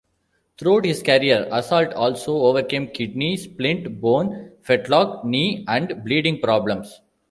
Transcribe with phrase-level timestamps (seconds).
[0.57, 7.01] Throughout his career, Assault also overcame kidney, splint bone, fetlock, knee and bleeding problems.